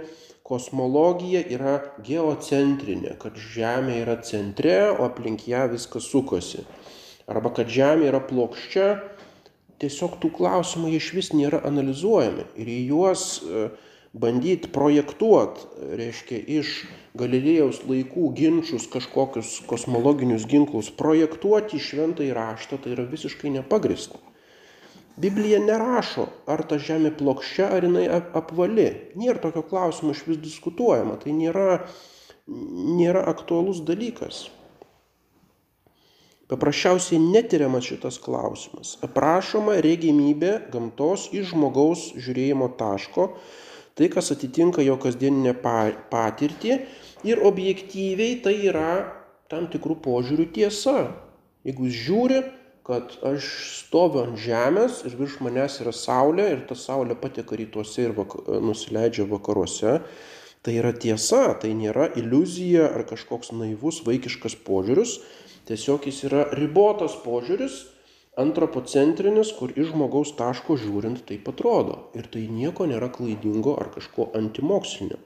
kosmologija 0.47 1.41
yra 1.55 1.77
geocentrinė, 2.03 3.15
kad 3.21 3.37
Žemė 3.39 4.01
yra 4.01 4.17
centre, 4.27 4.75
o 4.91 5.07
aplink 5.07 5.47
ją 5.47 5.69
viskas 5.71 6.09
sukasi. 6.11 6.65
Arba 7.31 7.53
kad 7.55 7.71
Žemė 7.71 8.09
yra 8.11 8.19
plokščia, 8.27 8.87
tiesiog 9.79 10.19
tų 10.19 10.33
klausimų 10.37 10.91
iš 10.97 11.13
vis 11.15 11.31
nėra 11.35 11.61
analizuojami. 11.69 12.49
Ir 12.59 12.71
į 12.75 12.79
juos 12.91 13.23
e, 13.39 13.69
bandyti 14.13 14.71
projektuoti, 14.75 15.69
reiškia, 15.99 16.41
iš 16.59 16.75
Galilėjaus 17.17 17.83
laikų 17.87 18.29
ginčius 18.37 18.89
kažkokius 18.91 19.55
kosmologinius 19.69 20.47
ginklus, 20.49 20.91
projektuoti 20.97 21.79
į 21.79 21.87
šventą 21.87 22.27
įraštą, 22.27 22.81
tai 22.83 22.95
yra 22.97 23.07
visiškai 23.09 23.53
nepagrista. 23.53 24.19
Biblija 25.17 25.59
nerašo, 25.61 26.25
ar 26.49 26.63
ta 26.65 26.79
žemė 26.81 27.11
plokščia, 27.19 27.67
ar 27.75 27.85
jinai 27.85 28.07
apvali. 28.17 28.87
Nėra 29.19 29.37
tokio 29.43 29.61
klausimo 29.69 30.15
iš 30.15 30.23
vis 30.25 30.39
diskutuojama, 30.41 31.19
tai 31.21 31.35
nėra, 31.37 31.83
nėra 32.49 33.21
aktualus 33.29 33.83
dalykas. 33.85 34.47
Paprasčiausiai 36.49 37.21
netiriamas 37.21 37.85
šitas 37.87 38.17
klausimas. 38.21 38.95
Aprašoma 39.05 39.77
regimybė 39.85 40.55
gamtos 40.73 41.29
iš 41.31 41.53
žmogaus 41.53 42.09
žiūrėjimo 42.17 42.71
taško, 42.81 43.29
tai 43.93 44.09
kas 44.13 44.33
atitinka 44.33 44.83
jo 44.85 44.97
kasdieninę 45.01 45.53
patirtį 46.11 46.79
ir 47.29 47.45
objektyviai 47.47 48.41
tai 48.43 48.57
yra 48.65 48.89
tam 49.49 49.69
tikrų 49.69 50.01
požiūrių 50.03 50.49
tiesa. 50.57 50.97
Jeigu 51.63 51.87
žiūri, 51.87 52.41
kad 52.83 53.15
aš 53.23 53.47
stoviu 53.79 54.25
ant 54.25 54.39
žemės 54.39 55.03
ir 55.07 55.15
virš 55.19 55.39
manęs 55.45 55.79
yra 55.83 55.93
saulė 55.95 56.49
ir 56.51 56.65
ta 56.67 56.75
saulė 56.75 57.15
pateka 57.19 57.55
rytuose 57.59 58.09
ir 58.09 58.15
vak 58.17 58.35
nusileidžia 58.63 59.27
vakaruose. 59.29 60.01
Tai 60.63 60.73
yra 60.79 60.93
tiesa, 60.95 61.45
tai 61.59 61.73
nėra 61.75 62.09
iliuzija 62.19 62.89
ar 62.95 63.03
kažkoks 63.07 63.51
naivus 63.55 63.99
vaikiškas 64.07 64.55
požiūris, 64.67 65.17
tiesiog 65.67 66.07
jis 66.07 66.21
yra 66.29 66.45
ribotas 66.55 67.17
požiūris, 67.23 67.81
antropocentrinis, 68.39 69.51
kur 69.57 69.73
iš 69.75 69.91
žmogaus 69.91 70.31
taško 70.39 70.77
žiūrint 70.79 71.25
taip 71.27 71.47
atrodo. 71.51 71.99
Ir 72.15 72.31
tai 72.31 72.47
nieko 72.47 72.87
nėra 72.89 73.11
klaidingo 73.11 73.75
ar 73.79 73.91
kažko 73.93 74.31
antimokslinio. 74.39 75.19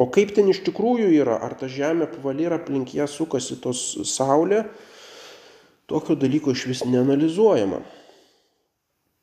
O 0.00 0.08
kaip 0.12 0.32
ten 0.36 0.48
iš 0.52 0.62
tikrųjų 0.66 1.10
yra, 1.20 1.36
ar 1.44 1.56
ta 1.58 1.68
žemė 1.68 2.08
apvali 2.08 2.46
ir 2.46 2.56
aplink 2.56 2.94
ją 2.96 3.08
sukasi 3.10 3.58
tos 3.60 3.82
saulė, 4.08 4.64
Tokio 5.90 6.16
dalyko 6.16 6.54
iš 6.54 6.66
vis 6.70 6.84
neanalizuojama. 6.86 7.82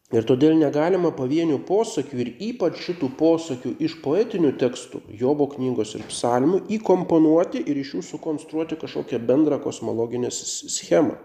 Ir 0.10 0.26
todėl 0.26 0.56
negalima 0.58 1.12
pavienių 1.14 1.60
posakių 1.68 2.22
ir 2.24 2.30
ypač 2.48 2.80
šitų 2.82 3.12
posakių 3.18 3.76
iš 3.86 4.00
poetinių 4.02 4.56
tekstų, 4.58 5.04
Jobo 5.20 5.46
knygos 5.52 5.94
ir 6.00 6.06
psalmių, 6.10 6.64
įkomponuoti 6.80 7.62
ir 7.62 7.78
iš 7.78 7.92
jų 7.94 8.02
sukonstruoti 8.08 8.80
kažkokią 8.82 9.20
bendrą 9.22 9.60
kosmologinę 9.62 10.32
schemą. 10.34 11.20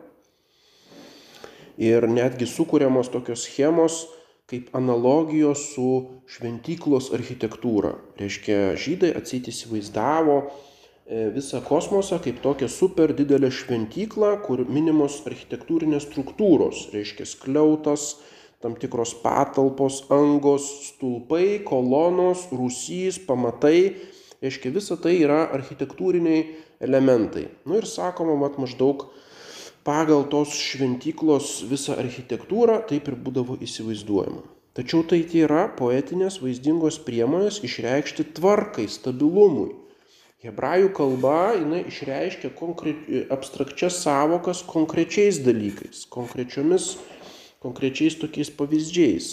Ir 1.81 2.05
netgi 2.07 2.47
sukūriamos 2.47 3.09
tokios 3.11 3.47
schemos 3.49 4.05
kaip 4.53 4.69
analogijos 4.77 5.65
su 5.73 5.89
šventyklos 6.29 7.09
architektūra. 7.17 7.95
Reiškia, 8.21 8.77
žydai 8.77 9.15
atsit 9.17 9.49
įsivaizdavo 9.49 10.43
visą 11.07 11.61
kosmosą 11.61 12.19
kaip 12.19 12.41
tokią 12.41 12.69
super 12.69 13.13
didelę 13.15 13.51
šventyklą, 13.53 14.39
kur 14.41 14.65
minimos 14.65 15.21
architektūrinės 15.29 16.07
struktūros, 16.09 16.89
reiškia 16.95 17.27
skliautas, 17.29 18.23
tam 18.65 18.77
tikros 18.81 19.13
patalpos, 19.21 20.07
angos, 20.09 20.65
stulpai, 20.89 21.61
kolonos, 21.65 22.49
rūsys, 22.53 23.21
pamatai, 23.27 24.01
reiškia 24.41 24.73
visa 24.73 24.97
tai 24.97 25.19
yra 25.21 25.45
architektūriniai 25.53 26.47
elementai. 26.81 27.51
Na 27.67 27.75
nu 27.75 27.83
ir 27.83 27.89
sakoma, 27.89 28.39
mat 28.41 28.57
maždaug 28.57 29.11
pagal 29.85 30.25
tos 30.33 30.57
šventyklos 30.57 31.67
visą 31.69 32.01
architektūrą 32.01 32.81
taip 32.89 33.13
ir 33.13 33.21
būdavo 33.21 33.61
įsivaizduojama. 33.61 34.41
Tačiau 34.75 35.05
tai 35.07 35.21
yra 35.37 35.69
poetinės 35.77 36.41
vaizdingos 36.41 36.97
priemonės 37.05 37.61
išreikšti 37.63 38.33
tvarkai, 38.41 38.89
stabilumui 38.91 39.84
Hebrajų 40.45 40.91
kalba 40.93 41.55
jinai 41.57 41.87
išreiškia 41.89 42.51
abstrakčias 43.33 44.03
savokas 44.05 44.61
konkrečiais 44.69 45.39
dalykais, 45.41 46.03
konkrečiomis, 46.13 46.99
konkrečiais 47.65 48.19
tokiais 48.21 48.51
pavyzdžiais. 48.53 49.29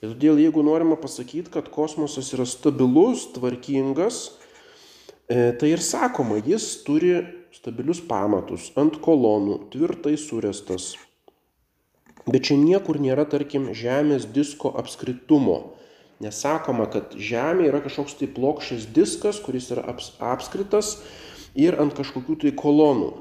Ir 0.00 0.14
todėl 0.14 0.40
jeigu 0.40 0.64
norima 0.64 0.96
pasakyti, 0.96 1.52
kad 1.52 1.68
kosmosas 1.68 2.32
yra 2.32 2.46
stabilus, 2.48 3.26
tvarkingas, 3.36 4.38
e, 5.28 5.52
tai 5.52 5.74
ir 5.74 5.84
sakoma, 5.84 6.40
jis 6.40 6.70
turi 6.86 7.12
stabilius 7.52 8.00
pamatus, 8.00 8.70
ant 8.80 8.96
kolonų, 9.04 9.66
tvirtai 9.68 10.16
surestas. 10.16 10.94
Bet 12.24 12.48
čia 12.48 12.56
niekur 12.56 12.96
nėra, 13.04 13.28
tarkim, 13.28 13.68
Žemės 13.76 14.24
disko 14.32 14.72
apskritumo 14.80 15.73
Nesakoma, 16.24 16.88
kad 16.88 17.12
Žemė 17.20 17.68
yra 17.68 17.82
kažkoks 17.84 18.16
tai 18.20 18.30
plokščias 18.32 18.88
diskas, 18.96 19.42
kuris 19.44 19.68
yra 19.74 19.84
aps, 19.92 20.14
apskritas 20.22 20.96
ir 21.54 21.76
ant 21.80 21.94
kažkokių 21.96 22.38
tai 22.44 22.52
kolonų. 22.56 23.12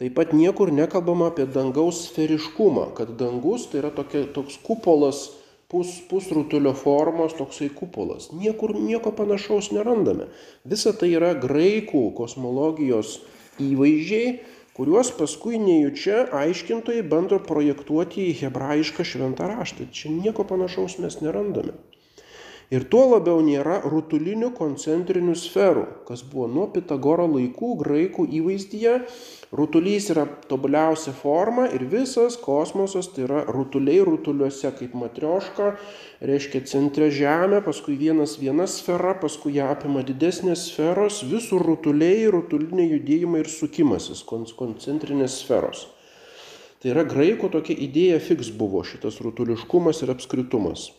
Taip 0.00 0.16
pat 0.16 0.32
niekur 0.34 0.72
nekalbama 0.74 1.28
apie 1.30 1.44
dangaus 1.46 2.00
sferiškumą, 2.08 2.88
kad 2.98 3.12
dangus 3.20 3.68
tai 3.70 3.82
yra 3.84 3.92
tokia, 3.94 4.24
toks 4.34 4.56
kupolas, 4.64 5.28
pus, 5.70 5.92
pusrutulio 6.10 6.72
formos, 6.74 7.36
toksai 7.38 7.68
kupolas. 7.70 8.32
Niekur 8.34 8.74
nieko 8.74 9.12
panašaus 9.14 9.70
nerandame. 9.76 10.26
Visa 10.66 10.90
tai 10.98 11.12
yra 11.14 11.30
graikų 11.38 12.08
kosmologijos 12.18 13.20
įvaizdžiai, 13.62 14.36
kuriuos 14.74 15.14
paskui 15.14 15.62
nejučia 15.62 16.24
aiškintojai 16.42 17.06
bando 17.06 17.38
projektuoti 17.38 18.32
į 18.32 18.38
hebrajišką 18.42 19.06
šventą 19.06 19.46
raštą. 19.54 19.92
Čia 19.94 20.10
nieko 20.10 20.46
panašaus 20.48 20.98
mes 20.98 21.22
nerandame. 21.22 21.78
Ir 22.74 22.86
tuo 22.90 23.04
labiau 23.06 23.42
nėra 23.44 23.74
rutulinių 23.86 24.48
koncentrinių 24.56 25.34
sferų, 25.38 25.82
kas 26.08 26.24
buvo 26.26 26.46
nuo 26.50 26.64
Pitagoro 26.72 27.26
laikų 27.30 27.68
graikų 27.82 28.24
įvaizdyje. 28.40 28.94
Rutulys 29.54 30.08
yra 30.10 30.24
tobuliausia 30.50 31.12
forma 31.14 31.68
ir 31.76 31.84
visas 31.92 32.38
kosmosas 32.40 33.10
tai 33.14 33.26
yra 33.28 33.42
rutuliai 33.54 34.00
rutuliuose 34.08 34.72
kaip 34.80 34.96
matrioška, 34.98 35.68
reiškia 36.32 36.64
centre 36.72 37.12
Žemė, 37.14 37.60
paskui 37.68 37.94
vienas 38.00 38.38
viena 38.40 38.66
sfera, 38.66 39.12
paskui 39.22 39.54
ją 39.60 39.68
apima 39.76 40.02
didesnės 40.08 40.66
sferos, 40.72 41.20
visur 41.30 41.62
rutuliai, 41.68 42.26
rutuliniai 42.34 42.96
judėjimai 42.96 43.44
ir 43.44 43.52
sukimasis, 43.54 44.24
koncentrinės 44.26 45.38
sferos. 45.44 45.86
Tai 46.82 46.96
yra 46.96 47.06
graikų 47.06 47.54
tokia 47.54 47.78
idėja 47.86 48.18
fiks 48.24 48.50
buvo 48.50 48.82
šitas 48.88 49.22
rutuliškumas 49.22 50.02
ir 50.02 50.16
apskritumas 50.16 50.90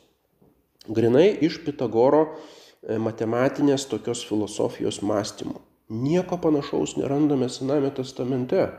grinai 0.88 1.30
iš 1.46 1.60
Pitagoro 1.66 2.26
e, 2.26 2.98
matematinės 3.02 3.88
tokios 3.90 4.24
filosofijos 4.28 5.02
mąstymo. 5.06 5.62
Nieko 5.90 6.38
panašaus 6.42 6.96
nerandame 6.98 7.50
Sename 7.50 7.92
testamente. 7.94 8.70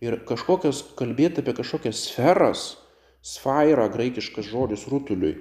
Ir 0.00 0.16
kažkokias, 0.26 0.82
kalbėti 0.98 1.42
apie 1.42 1.54
kažkokias 1.58 2.06
sferas, 2.08 2.62
sfaira, 3.22 3.86
graikiškas 3.92 4.48
žodis 4.48 4.86
rutuliui, 4.88 5.36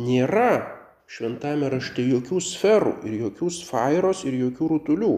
nėra 0.00 0.78
šventame 1.08 1.68
rašte 1.72 2.04
jokių 2.06 2.40
sferų 2.42 2.94
ir 3.08 3.18
jokių 3.26 3.50
sfairos 3.52 4.24
ir 4.28 4.38
jokių 4.38 4.70
rutulių. 4.72 5.12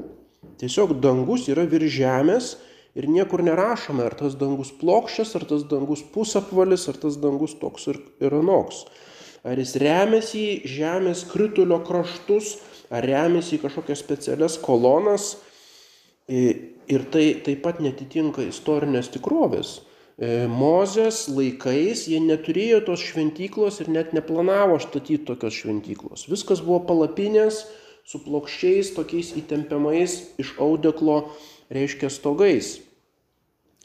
Tiesiog 0.60 0.96
dangus 1.04 1.46
yra 1.52 1.64
virš 1.70 1.94
žemės 2.00 2.50
ir 2.98 3.06
niekur 3.06 3.44
nerašome, 3.46 4.02
ar 4.02 4.16
tas 4.18 4.34
dangus 4.40 4.72
plokščias, 4.80 5.36
ar 5.38 5.46
tas 5.52 5.62
dangus 5.70 6.02
pusapvalis, 6.02 6.88
ar 6.90 6.98
tas 6.98 7.20
dangus 7.22 7.54
toks 7.62 7.86
ir, 7.92 8.02
ir 8.18 8.34
anoks 8.40 8.84
ar 9.46 9.60
jis 9.60 9.76
remiasi 9.80 10.42
į 10.46 10.56
žemės 10.68 11.24
kritulio 11.30 11.80
kraštus, 11.86 12.58
ar 12.92 13.06
remiasi 13.06 13.56
į 13.56 13.62
kažkokias 13.64 14.02
specialias 14.02 14.58
kolonas. 14.60 15.36
Ir 16.30 17.06
tai 17.14 17.24
taip 17.44 17.62
pat 17.64 17.80
netitinka 17.82 18.42
istorinės 18.46 19.10
tikrovės. 19.14 19.80
E, 20.20 20.46
Mozės 20.50 21.24
laikais 21.32 22.04
jie 22.10 22.18
neturėjo 22.20 22.82
tos 22.90 23.02
šventyklos 23.08 23.80
ir 23.80 23.88
net 23.94 24.10
neplanavo 24.12 24.76
statyti 24.82 25.24
tokios 25.30 25.56
šventyklos. 25.62 26.26
Viskas 26.30 26.60
buvo 26.66 26.82
palapinės 26.90 27.62
su 28.04 28.20
plokščiais 28.24 28.92
tokiais 28.96 29.32
įtempiamais 29.38 30.16
iš 30.42 30.52
audeklo, 30.60 31.30
reiškia, 31.72 32.10
stogais. 32.12 32.80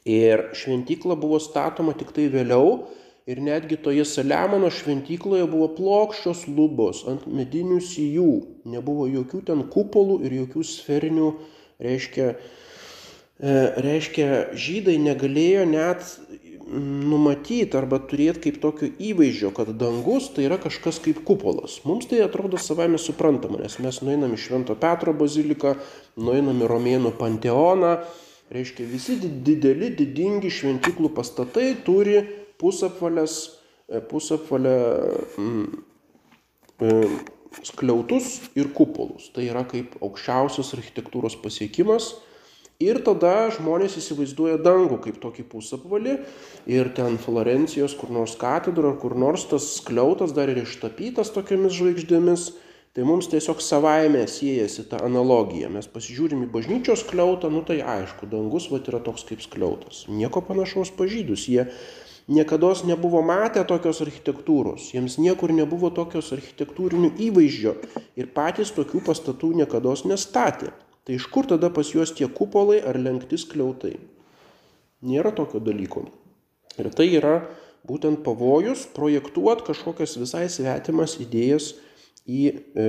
Ir 0.05 0.49
šventykla 0.57 1.15
buvo 1.17 1.39
statoma 1.41 1.95
tik 1.97 2.11
tai 2.13 2.27
vėliau, 2.33 2.83
Ir 3.25 3.39
netgi 3.41 3.79
toje 3.81 4.03
Saliamono 4.05 4.67
šventykloje 4.69 5.47
buvo 5.49 5.71
plokščios 5.73 6.43
lubos 6.45 6.99
ant 7.09 7.23
medinių 7.25 7.79
sijų. 7.81 8.33
Nebuvo 8.69 9.07
jokių 9.09 9.39
ten 9.47 9.63
kupolų 9.73 10.19
ir 10.27 10.35
jokių 10.43 10.65
sferinių, 10.69 11.31
reiškia, 11.81 12.27
e, 12.35 13.55
reiškia 13.81 14.27
žydai 14.53 14.99
negalėjo 15.01 15.65
net 15.71 16.05
numatyti 16.69 17.73
arba 17.77 17.97
turėti 18.11 18.45
kaip 18.45 18.61
tokio 18.61 18.91
įvaizdžio, 18.93 19.49
kad 19.57 19.73
dangus 19.73 20.29
tai 20.37 20.45
yra 20.45 20.61
kažkas 20.61 21.01
kaip 21.01 21.25
kupolas. 21.25 21.79
Mums 21.85 22.05
tai 22.13 22.21
atrodo 22.25 22.61
savame 22.61 23.01
suprantama, 23.01 23.57
nes 23.65 23.81
mes 23.81 24.01
nueinam 24.05 24.37
į 24.37 24.41
Švento 24.45 24.77
Petro 24.77 25.17
baziliką, 25.17 25.75
nueinam 26.21 26.61
į 26.61 26.69
Romėnų 26.69 27.17
panteoną, 27.17 27.97
reiškia 28.53 28.85
visi 28.85 29.17
dideli, 29.21 29.95
didingi 29.97 30.53
šventyklų 30.53 31.13
pastatai 31.17 31.71
turi 31.85 32.19
pusapvalės, 32.61 33.37
e, 33.89 34.01
pusapvalę 34.09 34.75
mm, 35.37 35.83
e, 36.81 36.93
skliautus 37.63 38.39
ir 38.57 38.71
kupolus. 38.75 39.29
Tai 39.35 39.45
yra 39.47 39.65
kaip 39.69 39.95
aukščiausias 40.03 40.73
architektūros 40.77 41.37
pasiekimas. 41.43 42.13
Ir 42.83 42.99
tada 43.07 43.47
žmonės 43.55 43.93
įsivaizduoja 44.01 44.57
dangų 44.59 44.97
kaip 45.05 45.21
tokį 45.23 45.45
pusapvalį 45.47 46.17
ir 46.67 46.89
ten 46.97 47.15
Florencijos 47.23 47.95
kur 47.95 48.11
nors 48.11 48.33
katedro 48.35 48.91
kur 48.99 49.15
nors 49.15 49.45
tas 49.47 49.69
skliautas 49.77 50.33
dar 50.35 50.51
ir 50.51 50.59
ištapytas 50.65 51.31
tokiamis 51.31 51.77
žvaigždėmis. 51.77 52.49
Tai 52.95 53.03
mums 53.03 53.27
tiesiog 53.27 53.59
savaime 53.59 54.21
siejasi 54.31 54.85
ta 54.87 55.01
analogija. 55.03 55.67
Mes 55.71 55.87
pasižiūrim 55.91 56.45
į 56.45 56.51
bažnyčios 56.51 57.01
skliautą, 57.03 57.49
nu 57.51 57.59
tai 57.67 57.81
aišku, 57.83 58.27
dangus 58.31 58.69
va 58.71 58.79
yra 58.79 59.01
toks 59.03 59.25
kaip 59.27 59.43
skliautas. 59.43 60.05
Nieko 60.07 60.39
panašaus 60.47 60.93
pažydus. 60.95 61.43
Jie 61.51 61.65
niekada 62.27 62.73
nebuvo 62.85 63.21
matę 63.21 63.63
tokios 63.65 64.01
architektūros, 64.01 64.93
jiems 64.93 65.17
niekur 65.17 65.53
nebuvo 65.53 65.89
tokios 65.89 66.31
architektūrinių 66.33 67.13
įvaizdžio 67.27 67.75
ir 68.17 68.31
patys 68.33 68.73
tokių 68.73 69.03
pastatų 69.05 69.53
niekada 69.61 69.93
nestatė. 70.05 70.73
Tai 71.05 71.13
iš 71.13 71.27
kur 71.29 71.45
tada 71.45 71.69
pas 71.69 71.85
juos 71.93 72.11
tie 72.17 72.25
kupolai 72.25 72.79
ar 72.81 72.97
lenkti 72.97 73.37
skliautai? 73.37 73.99
Nėra 75.05 75.29
tokio 75.37 75.61
dalyko. 75.61 76.07
Ir 76.81 76.89
tai 76.89 77.11
yra 77.13 77.45
būtent 77.85 78.23
pavojus 78.25 78.87
projektuoti 78.95 79.67
kažkokias 79.69 80.17
visai 80.17 80.47
svetimas 80.49 81.19
idėjas 81.21 81.75
į 82.25 82.41
e, 82.49 82.87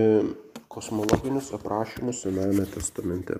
kosmologinius 0.72 1.52
aprašymus 1.52 2.24
Senajame 2.24 2.64
testamente. 2.72 3.36